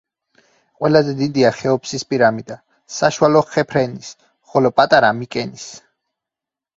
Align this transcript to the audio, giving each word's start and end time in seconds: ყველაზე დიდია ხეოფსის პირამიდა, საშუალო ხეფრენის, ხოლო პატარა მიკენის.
ყველაზე 0.83 1.11
დიდია 1.17 1.49
ხეოფსის 1.57 2.05
პირამიდა, 2.13 2.57
საშუალო 2.95 3.41
ხეფრენის, 3.49 4.09
ხოლო 4.55 4.73
პატარა 4.81 5.13
მიკენის. 5.19 5.67